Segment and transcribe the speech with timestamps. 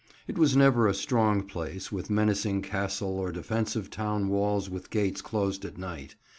[0.27, 5.21] It was never a strong place, with menacing castle or defensive town walls with gates
[5.21, 6.15] closed at night.